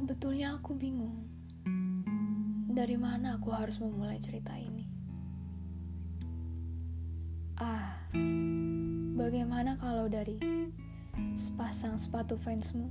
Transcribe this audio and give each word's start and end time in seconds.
Sebetulnya 0.00 0.56
aku 0.56 0.72
bingung 0.80 1.28
dari 2.72 2.96
mana 2.96 3.36
aku 3.36 3.52
harus 3.52 3.84
memulai 3.84 4.16
cerita 4.16 4.56
ini. 4.56 4.88
Ah, 7.60 8.00
bagaimana 9.20 9.76
kalau 9.76 10.08
dari 10.08 10.40
sepasang 11.36 12.00
sepatu 12.00 12.40
fansmu, 12.40 12.88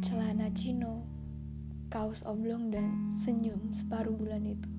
celana 0.00 0.48
chino, 0.56 1.04
kaos 1.92 2.24
oblong 2.24 2.72
dan 2.72 3.12
senyum 3.12 3.76
separuh 3.76 4.16
bulan 4.16 4.48
itu? 4.48 4.70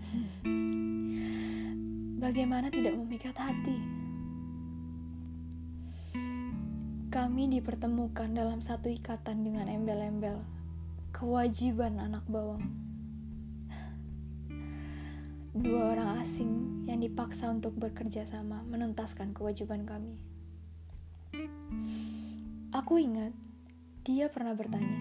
Bagaimana 2.24 2.72
tidak 2.72 2.96
memikat 2.96 3.36
hati? 3.36 4.05
Kami 7.16 7.48
dipertemukan 7.48 8.28
dalam 8.28 8.60
satu 8.60 8.92
ikatan 8.92 9.40
dengan 9.40 9.72
embel-embel 9.72 10.36
kewajiban 11.16 11.96
anak 11.96 12.20
bawang. 12.28 12.76
Dua 15.64 15.96
orang 15.96 16.20
asing 16.20 16.84
yang 16.84 17.00
dipaksa 17.00 17.48
untuk 17.48 17.72
bekerja 17.80 18.28
sama 18.28 18.60
menuntaskan 18.68 19.32
kewajiban 19.32 19.88
kami. 19.88 20.20
Aku 22.76 23.00
ingat 23.00 23.32
dia 24.04 24.28
pernah 24.28 24.52
bertanya, 24.52 25.00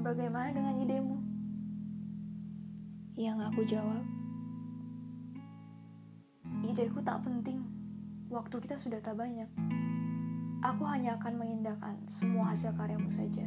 "Bagaimana 0.00 0.48
dengan 0.56 0.80
idemu?" 0.80 1.16
Yang 3.20 3.38
aku 3.52 3.60
jawab, 3.68 4.04
Ideku 6.64 7.04
tak 7.04 7.20
penting. 7.20 7.73
Waktu 8.34 8.66
kita 8.66 8.74
sudah 8.74 8.98
tak 8.98 9.14
banyak. 9.14 9.46
Aku 10.58 10.82
hanya 10.90 11.14
akan 11.14 11.38
mengindahkan 11.38 11.94
semua 12.10 12.50
hasil 12.50 12.74
karyamu 12.74 13.06
saja. 13.06 13.46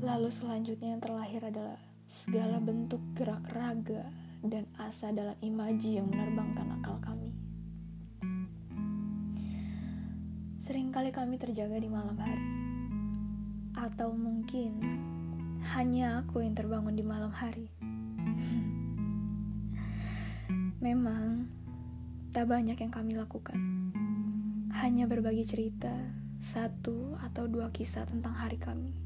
Lalu 0.00 0.32
selanjutnya 0.32 0.96
yang 0.96 1.02
terlahir 1.04 1.44
adalah 1.44 1.76
segala 2.08 2.56
bentuk 2.56 3.04
gerak 3.12 3.44
raga 3.52 4.08
dan 4.40 4.64
asa 4.80 5.12
dalam 5.12 5.36
imaji 5.44 6.00
yang 6.00 6.08
menerbangkan 6.08 6.80
akal 6.80 6.96
kami. 7.04 7.36
Seringkali 10.64 11.12
kami 11.12 11.36
terjaga 11.36 11.76
di 11.76 11.92
malam 11.92 12.16
hari. 12.16 12.48
Atau 13.76 14.16
mungkin 14.16 14.80
hanya 15.76 16.24
aku 16.24 16.40
yang 16.40 16.56
terbangun 16.56 16.96
di 16.96 17.04
malam 17.04 17.28
hari. 17.28 17.68
Memang 20.86 21.60
tak 22.32 22.48
banyak 22.48 22.80
yang 22.80 22.88
kami 22.88 23.12
lakukan. 23.12 23.60
Hanya 24.72 25.04
berbagi 25.04 25.44
cerita, 25.44 25.92
satu 26.40 27.12
atau 27.20 27.44
dua 27.44 27.68
kisah 27.68 28.08
tentang 28.08 28.32
hari 28.32 28.56
kami. 28.56 28.96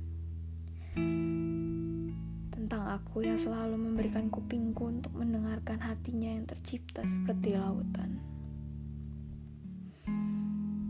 Tentang 2.55 2.87
aku 2.87 3.27
yang 3.27 3.35
selalu 3.35 3.83
memberikan 3.83 4.31
kupingku 4.31 4.87
untuk 4.87 5.11
mendengarkan 5.19 5.83
hatinya 5.83 6.39
yang 6.39 6.47
tercipta 6.47 7.03
seperti 7.03 7.59
lautan. 7.59 8.23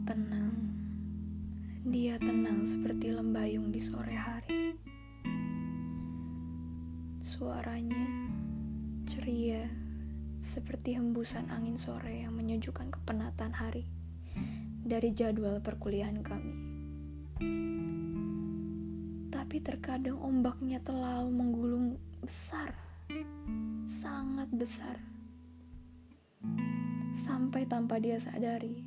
Tenang, 0.05 0.77
dia 1.89 2.21
tenang 2.21 2.69
seperti 2.69 3.17
lembayung 3.17 3.73
di 3.73 3.81
sore 3.81 4.13
hari. 4.13 4.77
Suaranya 7.25 8.07
ceria 9.09 9.86
seperti 10.57 10.97
hembusan 10.97 11.53
angin 11.53 11.77
sore 11.77 12.25
yang 12.25 12.33
menyejukkan 12.33 12.89
kepenatan 12.89 13.53
hari 13.53 13.85
dari 14.89 15.13
jadwal 15.13 15.61
perkuliahan 15.61 16.25
kami. 16.25 16.57
Tapi 19.29 19.57
terkadang 19.61 20.17
ombaknya 20.17 20.81
terlalu 20.81 21.29
menggulung 21.29 21.87
besar, 22.25 22.73
sangat 23.85 24.49
besar. 24.49 24.97
Sampai 27.13 27.69
tanpa 27.69 28.01
dia 28.01 28.17
sadari, 28.17 28.81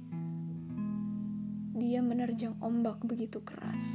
dia 1.77 2.01
menerjang 2.01 2.57
ombak 2.65 2.97
begitu 3.05 3.45
keras, 3.45 3.85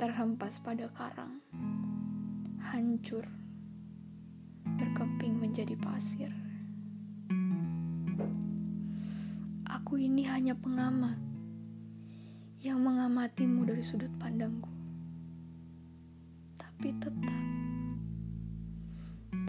terhempas 0.00 0.56
pada 0.64 0.88
karang, 0.96 1.36
hancur 2.72 3.28
berkeping 4.64 5.36
menjadi 5.36 5.76
pasir. 5.76 6.45
Ini 10.06 10.22
hanya 10.30 10.54
pengamat 10.54 11.18
yang 12.62 12.78
mengamatimu 12.78 13.66
dari 13.66 13.82
sudut 13.82 14.14
pandangku. 14.22 14.70
Tapi 16.54 16.94
tetap, 17.02 17.44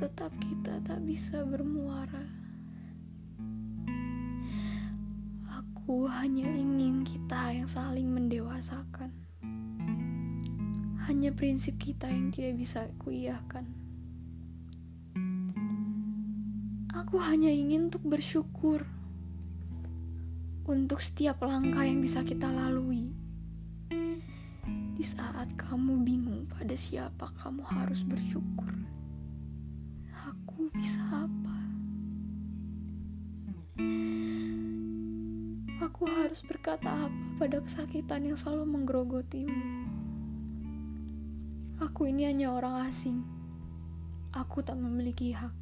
tetap 0.02 0.34
kita 0.42 0.82
tak 0.82 1.06
bisa 1.06 1.46
bermuara. 1.46 2.26
Aku 5.46 6.10
hanya 6.10 6.50
ingin 6.50 7.06
kita 7.06 7.54
yang 7.54 7.70
saling 7.70 8.10
mendewasakan. 8.10 9.14
Hanya 11.06 11.38
prinsip 11.38 11.78
kita 11.78 12.10
yang 12.10 12.34
tidak 12.34 12.58
bisa 12.58 12.90
kuiyahkan. 12.98 13.70
Aku 16.98 17.22
hanya 17.22 17.54
ingin 17.54 17.94
untuk 17.94 18.02
bersyukur 18.10 18.97
untuk 20.68 21.00
setiap 21.00 21.40
langkah 21.48 21.88
yang 21.88 22.04
bisa 22.04 22.28
kita 22.28 22.52
lalui. 22.52 23.16
Di 25.00 25.06
saat 25.08 25.48
kamu 25.56 26.04
bingung 26.04 26.44
pada 26.52 26.76
siapa 26.76 27.32
kamu 27.40 27.64
harus 27.64 28.04
bersyukur. 28.04 28.68
Aku 30.28 30.68
bisa 30.76 31.00
apa? 31.08 31.58
Aku 35.88 36.04
harus 36.04 36.44
berkata 36.44 37.08
apa 37.08 37.24
pada 37.40 37.64
kesakitan 37.64 38.28
yang 38.28 38.36
selalu 38.36 38.68
menggerogotimu? 38.68 39.64
Aku 41.80 42.12
ini 42.12 42.28
hanya 42.28 42.52
orang 42.52 42.92
asing. 42.92 43.24
Aku 44.36 44.60
tak 44.60 44.76
memiliki 44.76 45.32
hak. 45.32 45.56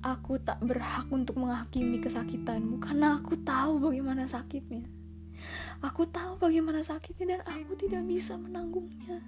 Aku 0.00 0.40
tak 0.40 0.64
berhak 0.64 1.12
untuk 1.12 1.36
menghakimi 1.36 2.00
kesakitanmu 2.00 2.80
karena 2.80 3.20
aku 3.20 3.36
tahu 3.36 3.84
bagaimana 3.84 4.24
sakitnya. 4.24 4.88
Aku 5.84 6.08
tahu 6.08 6.40
bagaimana 6.40 6.80
sakitnya 6.80 7.36
dan 7.36 7.42
aku 7.44 7.76
tidak 7.76 8.08
bisa 8.08 8.40
menanggungnya. 8.40 9.20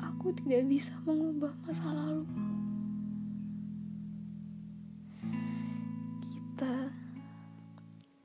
Aku 0.00 0.32
tidak 0.32 0.64
bisa 0.64 0.96
mengubah 1.04 1.52
masa 1.60 1.84
lalu. 1.92 2.24
Kita 6.24 6.88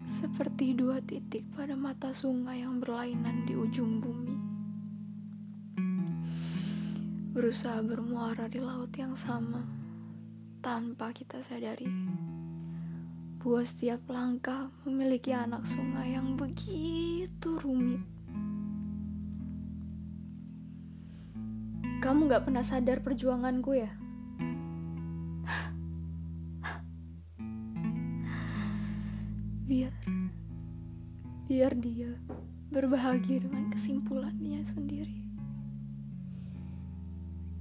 seperti 0.08 0.72
dua 0.72 1.04
titik 1.04 1.44
pada 1.52 1.76
mata 1.76 2.16
sungai 2.16 2.64
yang 2.64 2.80
berlainan 2.80 3.44
di 3.44 3.60
ujung 3.60 4.00
bumi. 4.00 4.40
Berusaha 7.36 7.84
bermuara 7.84 8.48
di 8.48 8.64
laut 8.64 8.96
yang 8.96 9.12
sama 9.12 9.77
tanpa 10.62 11.14
kita 11.14 11.46
sadari 11.46 11.86
bahwa 13.38 13.62
setiap 13.62 14.02
langkah 14.10 14.74
memiliki 14.84 15.32
anak 15.32 15.64
sungai 15.64 16.18
yang 16.18 16.34
begitu 16.34 17.62
rumit. 17.62 18.02
Kamu 22.02 22.28
gak 22.30 22.50
pernah 22.50 22.66
sadar 22.66 23.02
perjuanganku 23.02 23.72
ya? 23.78 23.92
Biar, 29.68 29.92
biar 31.52 31.76
dia 31.76 32.16
berbahagia 32.72 33.44
dengan 33.44 33.68
kesimpulannya 33.68 34.64
sendiri. 34.64 35.20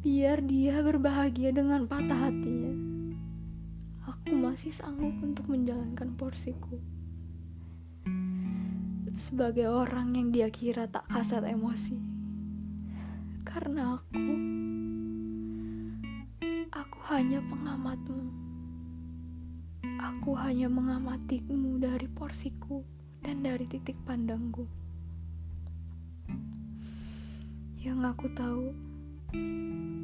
Biar 0.07 0.39
dia 0.47 0.87
berbahagia 0.87 1.51
dengan 1.51 1.91
patah 1.91 2.31
hatinya 2.31 2.66
masih 4.57 4.73
sanggup 4.73 5.13
untuk 5.21 5.53
menjalankan 5.53 6.17
porsiku. 6.17 6.81
Sebagai 9.13 9.69
orang 9.69 10.17
yang 10.17 10.33
dia 10.33 10.49
kira 10.49 10.89
tak 10.89 11.05
kasat 11.13 11.45
emosi. 11.45 12.01
Karena 13.45 14.01
aku 14.01 14.33
aku 16.73 16.99
hanya 17.13 17.45
pengamatmu. 17.45 18.25
Aku 20.01 20.33
hanya 20.41 20.73
mengamatimu 20.73 21.77
dari 21.77 22.09
porsiku 22.09 22.81
dan 23.21 23.45
dari 23.45 23.69
titik 23.69 24.01
pandangku. 24.09 24.65
Yang 27.77 28.01
aku 28.09 28.27
tahu 28.33 28.73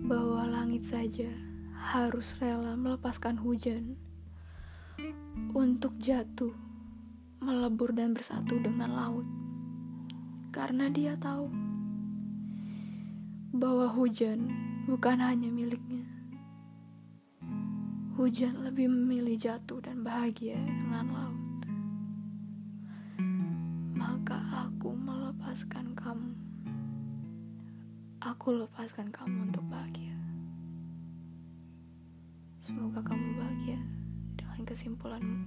bahwa 0.05 0.45
langit 0.45 0.85
saja 0.85 1.33
harus 1.73 2.37
rela 2.37 2.77
melepaskan 2.77 3.41
hujan 3.41 3.97
untuk 5.53 5.95
jatuh, 6.01 6.53
melebur 7.43 7.93
dan 7.93 8.17
bersatu 8.17 8.57
dengan 8.57 8.91
laut. 8.93 9.27
Karena 10.53 10.89
dia 10.89 11.17
tahu 11.17 11.49
bahwa 13.57 13.89
hujan 13.93 14.49
bukan 14.89 15.21
hanya 15.21 15.49
miliknya. 15.53 16.05
Hujan 18.17 18.65
lebih 18.65 18.93
memilih 18.93 19.37
jatuh 19.41 19.81
dan 19.81 20.05
bahagia 20.05 20.61
dengan 20.61 21.07
laut. 21.13 21.43
Maka 23.97 24.39
aku 24.69 24.93
melepaskan 24.93 25.97
kamu. 25.97 26.33
Aku 28.23 28.55
lepaskan 28.55 29.09
kamu 29.11 29.51
untuk 29.53 29.65
bahagia. 29.67 30.15
Semoga 32.63 33.03
kamu 33.03 33.41
bahagia 33.41 34.02
dengan 34.62 34.79
kesimpulanmu. 34.79 35.43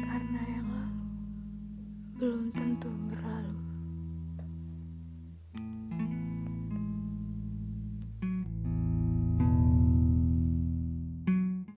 Karena 0.00 0.40
yang 0.48 0.68
lalu 0.72 1.04
belum 2.16 2.44
tentu 2.56 2.88